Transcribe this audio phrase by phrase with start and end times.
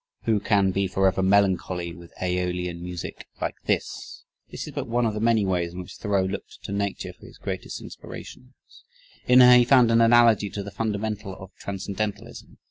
[0.23, 4.23] Who can be forever melancholy "with Aeolian music like this"?
[4.49, 7.37] This is but one of many ways in which Thoreau looked to Nature for his
[7.37, 8.55] greatest inspirations.
[9.27, 12.57] In her he found an analogy to the Fundamental of Transcendentalism.